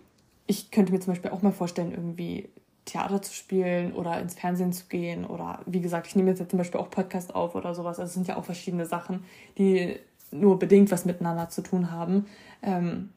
ich 0.47 0.71
könnte 0.71 0.91
mir 0.91 0.99
zum 0.99 1.13
Beispiel 1.13 1.31
auch 1.31 1.41
mal 1.41 1.51
vorstellen, 1.51 1.91
irgendwie 1.91 2.49
Theater 2.85 3.21
zu 3.21 3.33
spielen 3.33 3.93
oder 3.93 4.19
ins 4.19 4.35
Fernsehen 4.35 4.71
zu 4.71 4.85
gehen 4.85 5.25
oder 5.25 5.59
wie 5.65 5.81
gesagt, 5.81 6.07
ich 6.07 6.15
nehme 6.15 6.29
jetzt 6.29 6.49
zum 6.49 6.57
Beispiel 6.57 6.79
auch 6.79 6.91
Podcast 6.91 7.33
auf 7.33 7.55
oder 7.55 7.73
sowas. 7.73 7.99
Also 7.99 8.09
es 8.09 8.13
sind 8.13 8.27
ja 8.27 8.37
auch 8.37 8.45
verschiedene 8.45 8.85
Sachen, 8.85 9.23
die 9.57 9.97
nur 10.31 10.59
bedingt 10.59 10.91
was 10.91 11.05
miteinander 11.05 11.49
zu 11.49 11.61
tun 11.61 11.91
haben. 11.91 12.27
Ähm, 12.61 13.09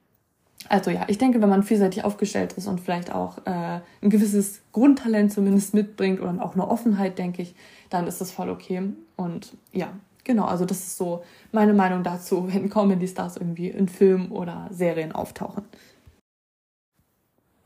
also 0.68 0.90
ja, 0.90 1.04
ich 1.08 1.18
denke, 1.18 1.40
wenn 1.40 1.48
man 1.48 1.62
vielseitig 1.62 2.04
aufgestellt 2.04 2.54
ist 2.54 2.66
und 2.66 2.80
vielleicht 2.80 3.12
auch 3.12 3.38
äh, 3.46 3.80
ein 4.02 4.10
gewisses 4.10 4.60
Grundtalent 4.72 5.32
zumindest 5.32 5.72
mitbringt 5.72 6.20
oder 6.20 6.42
auch 6.44 6.54
eine 6.54 6.68
Offenheit, 6.68 7.18
denke 7.18 7.42
ich, 7.42 7.54
dann 7.90 8.06
ist 8.06 8.20
das 8.20 8.32
voll 8.32 8.50
okay. 8.50 8.82
Und 9.16 9.56
ja, 9.72 9.92
genau, 10.24 10.44
also 10.44 10.64
das 10.64 10.78
ist 10.78 10.96
so 10.96 11.22
meine 11.52 11.74
Meinung 11.74 12.02
dazu, 12.02 12.48
wenn 12.52 12.68
Comedy-Stars 12.68 13.36
irgendwie 13.36 13.68
in 13.68 13.88
Filmen 13.88 14.30
oder 14.30 14.68
Serien 14.70 15.12
auftauchen. 15.12 15.64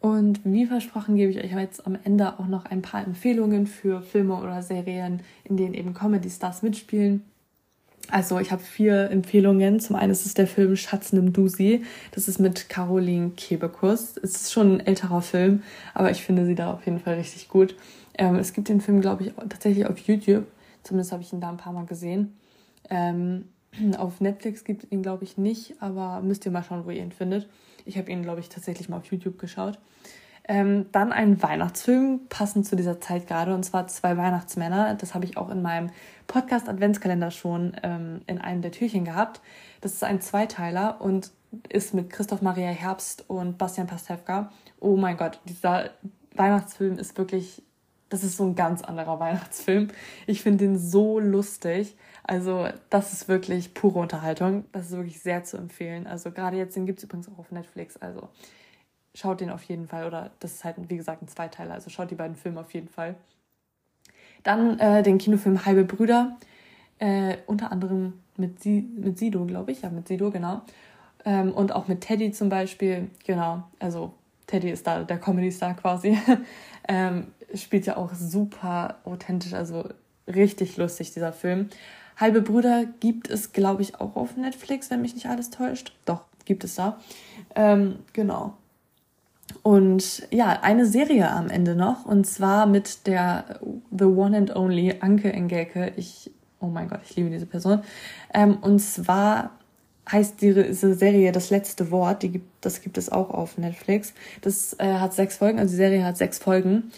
Und 0.00 0.40
wie 0.44 0.66
versprochen 0.66 1.14
gebe 1.14 1.30
ich 1.30 1.38
euch 1.38 1.52
jetzt 1.52 1.87
am 1.87 1.96
Ende 2.02 2.40
auch 2.40 2.49
noch 2.49 2.64
ein 2.64 2.82
paar 2.82 3.04
Empfehlungen 3.04 3.68
für 3.68 4.02
Filme 4.02 4.34
oder 4.34 4.61
Serien, 4.61 5.20
in 5.44 5.56
denen 5.56 5.75
eben 5.75 5.94
Comedy-Stars 5.94 6.62
mitspielen. 6.62 7.22
Also 8.12 8.38
ich 8.38 8.52
habe 8.52 8.62
vier 8.62 9.11
Empfehlungen. 9.11 9.81
Zum 9.81 9.97
einen 9.97 10.12
ist 10.12 10.26
es 10.26 10.35
der 10.35 10.47
Film 10.47 10.76
Schatz 10.76 11.14
nimm 11.14 11.33
Dusi. 11.33 11.83
Das 12.11 12.28
ist 12.28 12.38
mit 12.38 12.69
Caroline 12.69 13.31
Kebekus. 13.31 14.19
Es 14.19 14.37
ist 14.37 14.52
schon 14.52 14.75
ein 14.75 14.81
älterer 14.81 15.23
Film, 15.23 15.62
aber 15.95 16.11
ich 16.11 16.23
finde 16.23 16.45
sie 16.45 16.54
da 16.54 16.75
auf 16.75 16.85
jeden 16.85 17.00
Fall 17.00 17.14
richtig 17.14 17.49
gut. 17.49 17.75
Ähm, 18.19 18.37
es 18.37 18.52
gibt 18.52 18.69
den 18.69 18.83
Film, 18.83 19.00
glaube 19.00 19.25
ich, 19.25 19.33
tatsächlich 19.49 19.87
auf 19.87 19.99
YouTube. 19.99 20.47
Zumindest 20.83 21.12
habe 21.12 21.23
ich 21.23 21.33
ihn 21.33 21.40
da 21.40 21.49
ein 21.49 21.57
paar 21.57 21.73
Mal 21.73 21.87
gesehen. 21.87 22.37
Ähm, 22.90 23.47
auf 23.97 24.21
Netflix 24.21 24.64
gibt 24.64 24.85
es 24.85 24.92
ihn, 24.92 25.02
glaube 25.02 25.25
ich, 25.25 25.38
nicht, 25.38 25.81
aber 25.81 26.21
müsst 26.21 26.45
ihr 26.45 26.52
mal 26.52 26.62
schauen, 26.62 26.85
wo 26.85 26.90
ihr 26.90 27.02
ihn 27.02 27.12
findet. 27.12 27.49
Ich 27.87 27.97
habe 27.97 28.12
ihn, 28.12 28.23
glaube 28.23 28.40
ich, 28.40 28.50
tatsächlich 28.50 28.90
mal 28.90 28.99
auf 28.99 29.07
YouTube 29.07 29.38
geschaut. 29.38 29.78
Ähm, 30.44 30.87
dann 30.90 31.12
ein 31.12 31.40
Weihnachtsfilm, 31.40 32.22
passend 32.28 32.66
zu 32.66 32.75
dieser 32.75 33.00
Zeit 33.00 33.28
gerade, 33.28 33.54
und 33.54 33.62
zwar 33.62 33.87
zwei 33.87 34.16
Weihnachtsmänner. 34.16 34.94
Das 34.96 35.14
habe 35.14 35.25
ich 35.25 35.37
auch 35.37 35.50
in 35.50 35.62
meinem 35.62 35.90
Podcast 36.26 36.68
Adventskalender 36.68 37.30
schon 37.30 37.76
ähm, 37.82 38.22
in 38.26 38.40
einem 38.40 38.61
der 38.61 38.72
Türchen 38.72 39.04
gehabt. 39.04 39.40
Das 39.80 39.92
ist 39.92 40.02
ein 40.02 40.20
Zweiteiler 40.20 41.00
und 41.00 41.30
ist 41.68 41.94
mit 41.94 42.11
Christoph 42.11 42.42
Maria 42.42 42.68
Herbst 42.68 43.25
und 43.28 43.58
Bastian 43.58 43.87
Pastewka. 43.87 44.50
Oh 44.80 44.96
mein 44.96 45.16
Gott, 45.16 45.40
dieser 45.44 45.90
Weihnachtsfilm 46.34 46.99
ist 46.99 47.16
wirklich, 47.18 47.62
das 48.08 48.25
ist 48.25 48.37
so 48.37 48.44
ein 48.44 48.54
ganz 48.56 48.82
anderer 48.82 49.20
Weihnachtsfilm. 49.20 49.88
Ich 50.26 50.42
finde 50.42 50.64
den 50.64 50.78
so 50.78 51.20
lustig. 51.20 51.96
Also 52.25 52.68
das 52.90 53.12
ist 53.12 53.28
wirklich 53.28 53.75
pure 53.75 53.99
Unterhaltung. 53.99 54.64
Das 54.72 54.87
ist 54.87 54.92
wirklich 54.92 55.20
sehr 55.20 55.44
zu 55.44 55.56
empfehlen. 55.56 56.06
Also 56.06 56.30
gerade 56.30 56.56
jetzt, 56.56 56.75
den 56.76 56.87
gibt 56.87 56.99
es 56.99 57.04
übrigens 57.04 57.28
auch 57.28 57.38
auf 57.38 57.50
Netflix. 57.50 57.96
Also 57.96 58.28
schaut 59.14 59.40
den 59.40 59.50
auf 59.50 59.62
jeden 59.64 59.87
Fall. 59.87 60.07
Oder 60.07 60.31
das 60.40 60.52
ist 60.54 60.64
halt, 60.64 60.76
wie 60.88 60.97
gesagt, 60.97 61.23
ein 61.23 61.28
Zweiteiler. 61.28 61.75
Also 61.75 61.90
schaut 61.90 62.11
die 62.11 62.14
beiden 62.14 62.37
Filme 62.37 62.61
auf 62.61 62.73
jeden 62.73 62.88
Fall. 62.88 63.16
Dann 64.42 64.78
äh, 64.78 65.02
den 65.02 65.19
Kinofilm 65.19 65.64
Halbe 65.64 65.85
Brüder. 65.85 66.37
Äh, 66.99 67.38
unter 67.47 67.73
anderem 67.73 68.14
mit, 68.37 68.62
Sie 68.62 68.83
mit 68.97 69.19
Sido, 69.19 69.45
glaube 69.45 69.73
ich. 69.73 69.83
Ja, 69.83 69.90
mit 69.90 70.09
Sido, 70.09 70.31
genau. 70.31 70.62
Ähm, 71.25 71.52
und 71.52 71.73
auch 71.73 71.88
mit 71.88 72.00
Teddy 72.00 72.33
zum 72.33 72.49
Beispiel. 72.49 73.11
Genau. 73.25 73.64
Also 73.78 74.14
Teddy 74.47 74.71
ist 74.71 74.87
da 74.87 75.04
der 75.04 75.19
Comedy-Star 75.19 75.75
quasi. 75.75 76.19
ähm, 76.88 77.28
spielt 77.54 77.87
ja 77.87 77.97
auch 77.97 78.14
super 78.14 78.97
authentisch. 79.04 79.52
Also 79.52 79.88
richtig 80.26 80.76
lustig, 80.76 81.12
dieser 81.12 81.33
Film. 81.33 81.69
Halbe 82.16 82.42
Brüder 82.42 82.85
gibt 83.00 83.31
es, 83.31 83.52
glaube 83.52 83.83
ich, 83.83 84.00
auch 84.00 84.16
auf 84.16 84.37
Netflix, 84.37 84.90
wenn 84.90 85.02
mich 85.02 85.14
nicht 85.14 85.26
alles 85.26 85.50
täuscht. 85.50 85.92
Doch, 86.04 86.25
gibt 86.45 86.64
es 86.64 86.75
da. 86.75 87.00
Ähm, 87.54 88.00
genau. 88.12 88.54
Und 89.62 90.26
ja, 90.30 90.61
eine 90.62 90.87
Serie 90.87 91.30
am 91.30 91.49
Ende 91.49 91.76
noch, 91.76 92.04
und 92.04 92.26
zwar 92.26 92.66
mit 92.66 93.06
der 93.06 93.61
The 93.90 94.04
One 94.04 94.37
and 94.37 94.56
Only 94.56 94.97
Anke 95.00 95.32
Engelke. 95.32 95.92
Ich, 95.97 96.30
oh 96.61 96.66
mein 96.66 96.88
Gott, 96.88 97.00
ich 97.04 97.16
liebe 97.16 97.30
diese 97.30 97.47
Person. 97.47 97.82
Ähm, 98.35 98.59
und 98.61 98.80
zwar 98.80 99.50
heißt 100.11 100.40
diese 100.40 100.94
Serie 100.94 101.32
Das 101.32 101.50
letzte 101.50 101.90
Wort, 101.90 102.23
die 102.23 102.30
gibt, 102.30 102.64
das 102.64 102.80
gibt 102.80 102.99
es 102.99 103.11
auch 103.11 103.30
auf 103.30 103.59
Netflix. 103.59 104.14
Das 104.40 104.75
äh, 104.78 104.94
hat 104.94 105.14
sechs 105.14 105.37
Folgen, 105.37 105.59
also 105.59 105.71
die 105.71 105.76
Serie 105.76 106.04
hat 106.04 106.16
sechs 106.16 106.38
Folgen. 106.38 106.90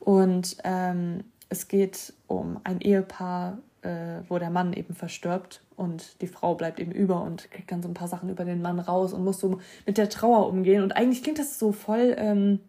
Und 0.00 0.56
ähm, 0.64 1.24
es 1.48 1.68
geht 1.68 2.12
um 2.26 2.60
ein 2.64 2.80
Ehepaar, 2.80 3.58
äh, 3.88 4.22
wo 4.28 4.38
der 4.38 4.50
Mann 4.50 4.74
eben 4.74 4.94
verstirbt 4.94 5.62
und 5.76 6.20
die 6.20 6.26
Frau 6.26 6.54
bleibt 6.54 6.78
eben 6.78 6.92
über 6.92 7.22
und 7.22 7.50
kriegt 7.50 7.72
dann 7.72 7.82
so 7.82 7.88
ein 7.88 7.94
paar 7.94 8.08
Sachen 8.08 8.28
über 8.28 8.44
den 8.44 8.60
Mann 8.60 8.78
raus 8.80 9.14
und 9.14 9.24
muss 9.24 9.40
so 9.40 9.60
mit 9.86 9.96
der 9.96 10.10
Trauer 10.10 10.46
umgehen. 10.48 10.82
Und 10.82 10.92
eigentlich 10.92 11.22
klingt 11.22 11.38
das 11.38 11.58
so 11.58 11.72
voll, 11.72 12.14
ähm, 12.18 12.60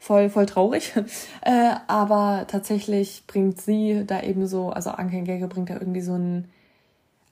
voll, 0.00 0.30
voll 0.30 0.46
traurig. 0.46 0.92
äh, 1.42 1.74
aber 1.86 2.46
tatsächlich 2.48 3.24
bringt 3.28 3.60
sie 3.60 4.04
da 4.04 4.20
eben 4.22 4.48
so, 4.48 4.70
also 4.70 4.90
Anke 4.90 5.22
Gege 5.22 5.46
bringt 5.46 5.70
da 5.70 5.74
irgendwie 5.74 6.00
so 6.00 6.14
ein, 6.14 6.48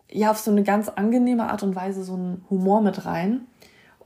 ja, 0.08 0.30
auf 0.30 0.38
so 0.38 0.52
eine 0.52 0.62
ganz 0.62 0.88
angenehme 0.88 1.50
Art 1.50 1.64
und 1.64 1.74
Weise 1.74 2.04
so 2.04 2.14
einen 2.14 2.44
Humor 2.48 2.80
mit 2.80 3.04
rein. 3.04 3.40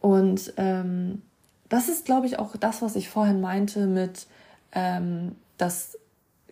Und 0.01 0.55
ähm, 0.57 1.21
das 1.69 1.91
ist, 1.91 2.07
glaube 2.07 2.27
ich, 2.27 2.39
auch 2.39 2.57
das, 2.57 2.81
was 2.81 2.97
ich 2.97 3.11
vorhin 3.11 3.43
meinte 3.43 3.87
mit, 3.87 4.27
ähm, 4.73 5.37
dass 5.59 5.99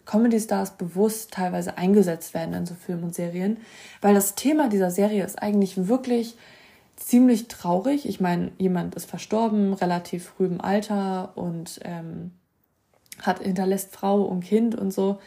Comedy-Stars 0.06 0.72
bewusst 0.72 1.32
teilweise 1.32 1.78
eingesetzt 1.78 2.34
werden 2.34 2.54
in 2.54 2.66
so 2.66 2.74
Filmen 2.74 3.04
und 3.04 3.14
Serien, 3.14 3.58
weil 4.00 4.14
das 4.14 4.34
Thema 4.34 4.68
dieser 4.68 4.90
Serie 4.90 5.24
ist 5.24 5.40
eigentlich 5.40 5.88
wirklich 5.88 6.36
ziemlich 6.96 7.48
traurig. 7.48 8.08
Ich 8.08 8.20
meine, 8.20 8.52
jemand 8.58 8.94
ist 8.94 9.08
verstorben, 9.08 9.72
relativ 9.72 10.26
früh 10.26 10.46
im 10.46 10.60
Alter 10.60 11.32
und 11.36 11.80
ähm, 11.84 12.32
hat 13.22 13.40
hinterlässt 13.40 13.94
Frau 13.94 14.22
und 14.22 14.40
Kind 14.44 14.74
und 14.74 14.92
so 14.92 15.18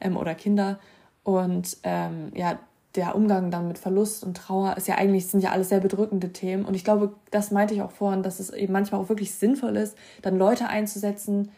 ähm, 0.00 0.16
oder 0.16 0.34
Kinder 0.34 0.78
und 1.22 1.76
ähm, 1.82 2.32
ja 2.34 2.58
der 2.96 3.14
Umgang 3.14 3.52
dann 3.52 3.68
mit 3.68 3.78
Verlust 3.78 4.24
und 4.24 4.36
Trauer 4.36 4.76
ist 4.76 4.88
ja 4.88 4.96
eigentlich 4.96 5.28
sind 5.28 5.44
ja 5.44 5.52
alles 5.52 5.68
sehr 5.68 5.78
bedrückende 5.78 6.32
Themen 6.32 6.64
und 6.64 6.74
ich 6.74 6.82
glaube, 6.82 7.14
das 7.30 7.52
meinte 7.52 7.72
ich 7.72 7.82
auch 7.82 7.92
vorhin, 7.92 8.22
dass 8.22 8.40
es 8.40 8.50
eben 8.50 8.72
manchmal 8.72 9.00
auch 9.00 9.08
wirklich 9.08 9.32
sinnvoll 9.34 9.76
ist, 9.76 9.96
dann 10.22 10.38
Leute 10.38 10.66
einzusetzen, 10.66 11.52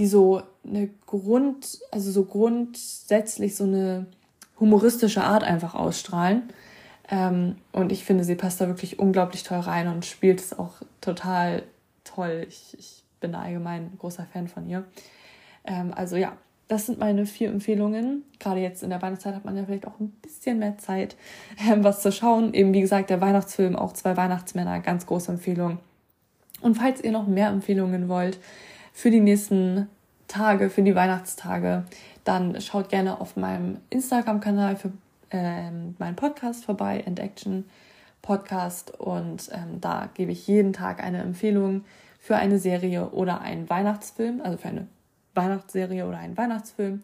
die 0.00 0.06
so 0.06 0.42
eine 0.66 0.88
Grund, 1.06 1.78
also 1.90 2.10
so 2.10 2.24
grundsätzlich 2.24 3.54
so 3.54 3.64
eine 3.64 4.06
humoristische 4.58 5.22
Art 5.22 5.44
einfach 5.44 5.74
ausstrahlen. 5.74 6.44
Ähm, 7.10 7.56
und 7.72 7.92
ich 7.92 8.04
finde, 8.04 8.24
sie 8.24 8.34
passt 8.34 8.62
da 8.62 8.66
wirklich 8.66 8.98
unglaublich 8.98 9.42
toll 9.42 9.60
rein 9.60 9.88
und 9.88 10.06
spielt 10.06 10.40
es 10.40 10.58
auch 10.58 10.76
total 11.02 11.64
toll. 12.04 12.46
Ich, 12.48 12.74
ich 12.78 13.02
bin 13.20 13.32
da 13.32 13.42
allgemein 13.42 13.82
ein 13.82 13.98
großer 13.98 14.26
Fan 14.32 14.48
von 14.48 14.66
ihr. 14.66 14.84
Ähm, 15.66 15.92
also 15.94 16.16
ja, 16.16 16.32
das 16.66 16.86
sind 16.86 16.98
meine 16.98 17.26
vier 17.26 17.50
Empfehlungen. 17.50 18.24
Gerade 18.38 18.60
jetzt 18.60 18.82
in 18.82 18.88
der 18.88 19.02
Weihnachtszeit 19.02 19.34
hat 19.34 19.44
man 19.44 19.54
ja 19.54 19.64
vielleicht 19.66 19.86
auch 19.86 20.00
ein 20.00 20.12
bisschen 20.22 20.60
mehr 20.60 20.78
Zeit, 20.78 21.14
ähm, 21.68 21.84
was 21.84 22.00
zu 22.00 22.10
schauen. 22.10 22.54
Eben 22.54 22.72
wie 22.72 22.80
gesagt, 22.80 23.10
der 23.10 23.20
Weihnachtsfilm, 23.20 23.76
auch 23.76 23.92
zwei 23.92 24.16
Weihnachtsmänner, 24.16 24.80
ganz 24.80 25.04
große 25.04 25.32
Empfehlung. 25.32 25.78
Und 26.62 26.76
falls 26.76 27.04
ihr 27.04 27.12
noch 27.12 27.26
mehr 27.26 27.48
Empfehlungen 27.48 28.08
wollt, 28.08 28.38
für 29.00 29.10
die 29.10 29.20
nächsten 29.20 29.88
Tage, 30.28 30.68
für 30.68 30.82
die 30.82 30.94
Weihnachtstage, 30.94 31.84
dann 32.24 32.60
schaut 32.60 32.90
gerne 32.90 33.18
auf 33.18 33.34
meinem 33.34 33.78
Instagram-Kanal 33.88 34.76
für 34.76 34.92
ähm, 35.30 35.96
meinen 35.98 36.16
Podcast 36.16 36.66
vorbei, 36.66 37.02
End 37.06 37.18
Action 37.18 37.64
Podcast. 38.20 39.00
Und 39.00 39.48
ähm, 39.52 39.80
da 39.80 40.10
gebe 40.12 40.32
ich 40.32 40.46
jeden 40.46 40.74
Tag 40.74 41.02
eine 41.02 41.22
Empfehlung 41.22 41.84
für 42.18 42.36
eine 42.36 42.58
Serie 42.58 43.08
oder 43.08 43.40
einen 43.40 43.70
Weihnachtsfilm, 43.70 44.42
also 44.42 44.58
für 44.58 44.68
eine 44.68 44.86
Weihnachtsserie 45.34 46.06
oder 46.06 46.18
einen 46.18 46.36
Weihnachtsfilm. 46.36 47.02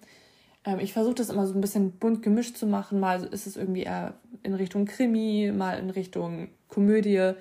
Ähm, 0.67 0.79
ich 0.81 0.93
versuche 0.93 1.15
das 1.15 1.31
immer 1.31 1.47
so 1.47 1.55
ein 1.55 1.63
bisschen 1.63 1.93
bunt 1.93 2.23
gemischt 2.23 2.59
zu 2.59 2.67
machen. 2.67 3.01
Mal 3.01 3.25
ist 3.25 3.47
es 3.47 3.57
irgendwie 3.57 3.85
eher 3.85 4.13
in 4.43 4.53
Richtung 4.53 4.85
Krimi, 4.85 5.51
mal 5.51 5.79
in 5.79 5.89
Richtung 5.89 6.49
Komödie 6.69 7.33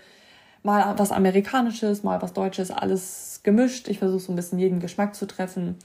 mal 0.65 0.97
was 0.97 1.11
Amerikanisches, 1.11 2.03
mal 2.03 2.21
was 2.21 2.33
Deutsches, 2.33 2.71
alles 2.71 3.41
gemischt. 3.43 3.87
Ich 3.87 3.99
versuche 3.99 4.19
so 4.19 4.31
ein 4.33 4.35
bisschen 4.35 4.59
jeden 4.59 4.79
Geschmack 4.79 5.15
zu 5.15 5.27
treffen. 5.27 5.77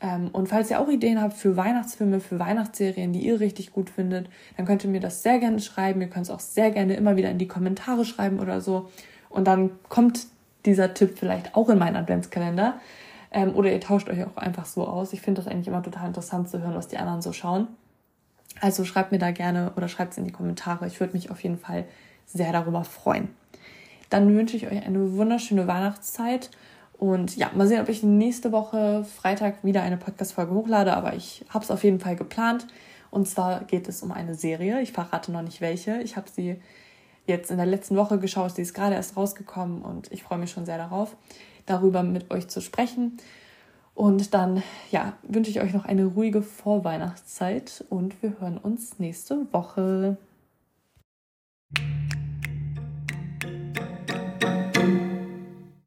Ähm, 0.00 0.28
und 0.32 0.48
falls 0.48 0.70
ihr 0.70 0.80
auch 0.80 0.88
Ideen 0.88 1.20
habt 1.20 1.34
für 1.34 1.56
Weihnachtsfilme, 1.56 2.20
für 2.20 2.38
Weihnachtsserien, 2.38 3.12
die 3.12 3.26
ihr 3.26 3.40
richtig 3.40 3.72
gut 3.72 3.90
findet, 3.90 4.30
dann 4.56 4.64
könnt 4.64 4.84
ihr 4.84 4.90
mir 4.90 5.00
das 5.00 5.22
sehr 5.22 5.38
gerne 5.38 5.60
schreiben. 5.60 6.00
Ihr 6.00 6.08
könnt 6.08 6.26
es 6.26 6.30
auch 6.30 6.40
sehr 6.40 6.70
gerne 6.70 6.94
immer 6.94 7.16
wieder 7.16 7.30
in 7.30 7.38
die 7.38 7.48
Kommentare 7.48 8.04
schreiben 8.04 8.38
oder 8.38 8.60
so. 8.60 8.88
Und 9.28 9.46
dann 9.46 9.70
kommt 9.88 10.26
dieser 10.64 10.94
Tipp 10.94 11.18
vielleicht 11.18 11.56
auch 11.56 11.68
in 11.68 11.78
meinen 11.78 11.96
Adventskalender. 11.96 12.80
Ähm, 13.32 13.54
oder 13.56 13.72
ihr 13.72 13.80
tauscht 13.80 14.08
euch 14.08 14.24
auch 14.24 14.36
einfach 14.36 14.66
so 14.66 14.86
aus. 14.86 15.12
Ich 15.12 15.20
finde 15.20 15.42
das 15.42 15.50
eigentlich 15.50 15.68
immer 15.68 15.82
total 15.82 16.06
interessant 16.06 16.48
zu 16.48 16.62
hören, 16.62 16.74
was 16.74 16.88
die 16.88 16.96
anderen 16.96 17.20
so 17.22 17.32
schauen. 17.32 17.66
Also 18.60 18.84
schreibt 18.84 19.12
mir 19.12 19.18
da 19.18 19.32
gerne 19.32 19.72
oder 19.76 19.88
schreibt 19.88 20.12
es 20.12 20.18
in 20.18 20.24
die 20.24 20.32
Kommentare. 20.32 20.86
Ich 20.86 21.00
würde 21.00 21.12
mich 21.12 21.30
auf 21.30 21.42
jeden 21.42 21.58
Fall 21.58 21.84
sehr 22.24 22.52
darüber 22.52 22.84
freuen. 22.84 23.28
Dann 24.10 24.34
wünsche 24.34 24.56
ich 24.56 24.66
euch 24.66 24.86
eine 24.86 25.16
wunderschöne 25.16 25.66
Weihnachtszeit. 25.66 26.50
Und 26.98 27.36
ja, 27.36 27.50
mal 27.54 27.66
sehen, 27.66 27.80
ob 27.80 27.88
ich 27.88 28.02
nächste 28.02 28.50
Woche 28.50 29.04
Freitag 29.04 29.64
wieder 29.64 29.82
eine 29.82 29.96
Podcast-Folge 29.96 30.52
hochlade, 30.52 30.96
aber 30.96 31.14
ich 31.14 31.44
habe 31.48 31.64
es 31.64 31.70
auf 31.70 31.84
jeden 31.84 32.00
Fall 32.00 32.16
geplant. 32.16 32.66
Und 33.10 33.28
zwar 33.28 33.64
geht 33.64 33.88
es 33.88 34.02
um 34.02 34.12
eine 34.12 34.34
Serie. 34.34 34.80
Ich 34.80 34.92
verrate 34.92 35.32
noch 35.32 35.42
nicht 35.42 35.60
welche. 35.60 36.00
Ich 36.02 36.16
habe 36.16 36.28
sie 36.28 36.60
jetzt 37.26 37.50
in 37.50 37.56
der 37.58 37.66
letzten 37.66 37.96
Woche 37.96 38.18
geschaut. 38.18 38.56
Sie 38.56 38.62
ist 38.62 38.74
gerade 38.74 38.96
erst 38.96 39.16
rausgekommen 39.16 39.82
und 39.82 40.10
ich 40.10 40.22
freue 40.22 40.38
mich 40.38 40.50
schon 40.50 40.64
sehr 40.64 40.78
darauf, 40.78 41.16
darüber 41.66 42.02
mit 42.02 42.30
euch 42.30 42.48
zu 42.48 42.60
sprechen. 42.60 43.18
Und 43.94 44.32
dann, 44.32 44.62
ja, 44.90 45.14
wünsche 45.22 45.50
ich 45.50 45.60
euch 45.60 45.72
noch 45.72 45.84
eine 45.84 46.04
ruhige 46.04 46.42
Vorweihnachtszeit 46.42 47.84
und 47.90 48.22
wir 48.22 48.40
hören 48.40 48.58
uns 48.58 48.98
nächste 48.98 49.52
Woche. 49.52 50.16